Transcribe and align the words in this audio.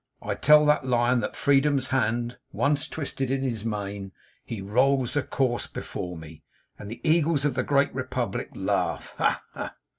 I 0.23 0.33
tell 0.33 0.65
that 0.65 0.83
Lion, 0.83 1.19
that 1.19 1.35
Freedom's 1.35 1.89
hand 1.89 2.39
once 2.51 2.87
twisted 2.87 3.29
in 3.29 3.43
his 3.43 3.63
mane, 3.63 4.13
he 4.43 4.59
rolls 4.59 5.15
a 5.15 5.21
corse 5.21 5.67
before 5.67 6.17
me, 6.17 6.41
and 6.79 6.89
the 6.89 7.07
Eagles 7.07 7.45
of 7.45 7.53
the 7.53 7.61
Great 7.61 7.93
Republic 7.93 8.49
laugh 8.55 9.13
ha, 9.19 9.43
ha! 9.53 9.75